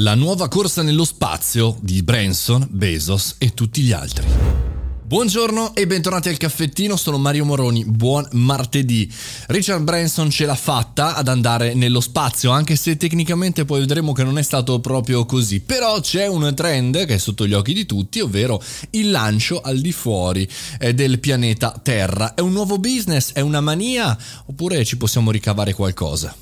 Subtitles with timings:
[0.00, 4.26] La nuova corsa nello spazio di Branson, Bezos e tutti gli altri.
[5.04, 9.08] Buongiorno e bentornati al caffettino, sono Mario Moroni, buon martedì.
[9.46, 14.24] Richard Branson ce l'ha fatta ad andare nello spazio, anche se tecnicamente poi vedremo che
[14.24, 15.60] non è stato proprio così.
[15.60, 19.78] Però c'è un trend che è sotto gli occhi di tutti, ovvero il lancio al
[19.78, 20.44] di fuori
[20.80, 22.34] eh, del pianeta Terra.
[22.34, 23.30] È un nuovo business?
[23.30, 24.18] È una mania?
[24.46, 26.34] Oppure ci possiamo ricavare qualcosa?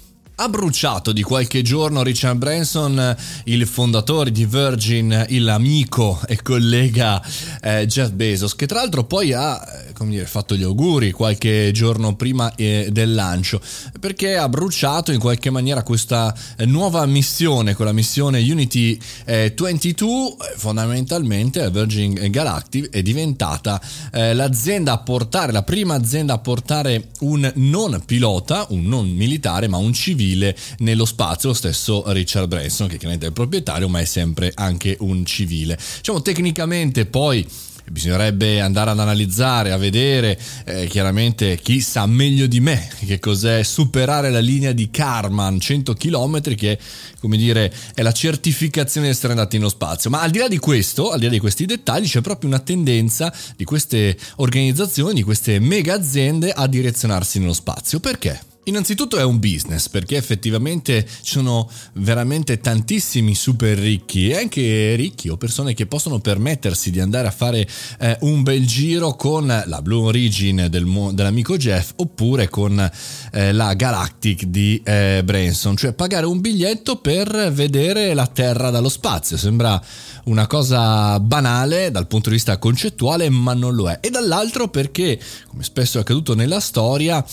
[0.43, 7.23] Ha bruciato di qualche giorno Richard Branson, il fondatore di Virgin, il amico e collega
[7.61, 12.17] eh, Jeff Bezos, che tra l'altro poi ha eh, dire, fatto gli auguri qualche giorno
[12.17, 13.61] prima eh, del lancio,
[14.01, 20.09] perché ha bruciato in qualche maniera questa eh, nuova missione, con la missione Unity 22,
[20.09, 23.81] eh, fondamentalmente Virgin Galactic è diventata
[24.11, 29.77] l'azienda a portare, la prima azienda a portare un non pilota, un non militare, ma
[29.77, 34.01] un civile civile nello spazio, lo stesso Richard Branson, che chiaramente è il proprietario, ma
[34.01, 35.79] è sempre anche un civile.
[35.99, 37.47] Diciamo tecnicamente poi
[37.91, 43.65] bisognerebbe andare ad analizzare, a vedere eh, chiaramente chi sa meglio di me che cos'è
[43.65, 46.79] superare la linea di Karman 100 km che
[47.19, 50.59] come dire è la certificazione di essere andati nello spazio ma al di là di
[50.59, 55.23] questo, al di là di questi dettagli c'è proprio una tendenza di queste organizzazioni, di
[55.25, 58.52] queste mega aziende a direzionarsi nello spazio perché?
[58.65, 65.29] Innanzitutto è un business perché effettivamente ci sono veramente tantissimi super ricchi e anche ricchi
[65.29, 67.69] o persone che possono permettersi di andare a fare
[67.99, 72.89] eh, un bel giro con la Blue Origin del, dell'amico Jeff oppure con
[73.33, 78.89] eh, la Galactic di eh, Branson, cioè pagare un biglietto per vedere la Terra dallo
[78.89, 79.37] spazio.
[79.37, 79.83] Sembra
[80.25, 83.99] una cosa banale dal punto di vista concettuale, ma non lo è.
[84.01, 85.19] E dall'altro perché,
[85.49, 87.25] come spesso è accaduto nella storia,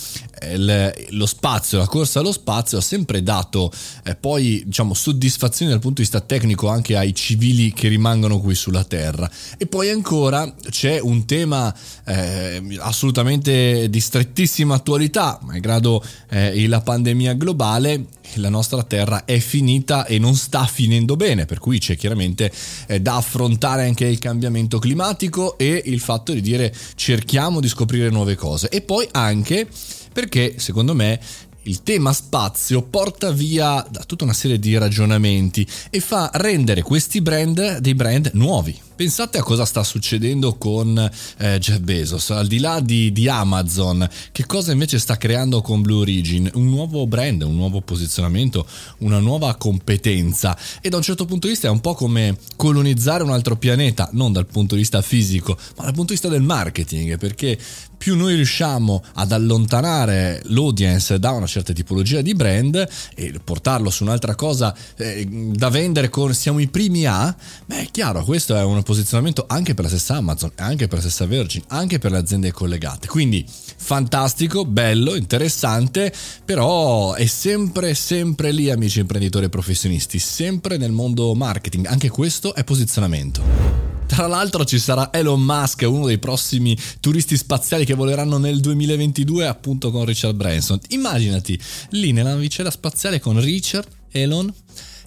[0.54, 3.72] il, lo spazio, la corsa allo spazio ha sempre dato
[4.04, 8.56] eh, poi diciamo soddisfazione dal punto di vista tecnico anche ai civili che rimangono qui
[8.56, 9.30] sulla Terra.
[9.58, 11.73] E poi ancora c'è un tema
[12.06, 18.06] eh, assolutamente di strettissima attualità, malgrado eh, la pandemia globale,
[18.36, 22.52] la nostra Terra è finita e non sta finendo bene, per cui c'è chiaramente
[22.88, 28.09] eh, da affrontare anche il cambiamento climatico e il fatto di dire cerchiamo di scoprire
[28.09, 28.69] nuove cose.
[28.69, 29.68] E poi anche
[30.12, 31.20] perché secondo me
[31.64, 37.22] il tema spazio porta via da tutta una serie di ragionamenti e fa rendere questi
[37.22, 38.78] brand dei brand nuovi.
[38.96, 40.98] Pensate a cosa sta succedendo con
[41.38, 45.81] eh, Jeff Bezos, al di là di, di, Amazon, che cosa invece sta creando con
[45.81, 46.50] Blue Origin?
[46.56, 48.68] Un nuovo brand, un nuovo posizionamento,
[49.00, 53.24] una nuova competenza e da un certo punto di vista è un po' come colonizzare
[53.24, 56.42] un altro pianeta, non dal punto di vista fisico, ma dal punto di vista del
[56.42, 57.58] marketing, perché
[58.00, 64.04] più noi riusciamo ad allontanare l'audience da una certa tipologia di brand e portarlo su
[64.04, 68.64] un'altra cosa eh, da vendere con siamo i primi a, beh è chiaro, questo è
[68.64, 72.18] un posizionamento anche per la stessa Amazon, anche per la stessa Virgin, anche per le
[72.18, 73.08] aziende collegate.
[73.08, 73.46] Quindi
[73.76, 76.14] fantastico, bello, interessante,
[76.46, 82.56] però è sempre, sempre lì amici imprenditori e professionisti, sempre nel mondo marketing, anche questo
[82.56, 83.88] è posizionamento.
[84.09, 89.46] Tra l'altro ci sarà Elon Musk, uno dei prossimi turisti spaziali che voleranno nel 2022
[89.46, 90.80] appunto con Richard Branson.
[90.90, 91.58] Immaginati
[91.92, 94.52] lì nella navicella spaziale con Richard, Elon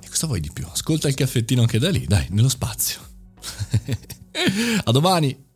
[0.01, 0.65] e cosa vuoi di più?
[0.71, 3.01] Ascolta il caffettino anche da lì, dai, nello spazio.
[4.85, 5.51] A domani!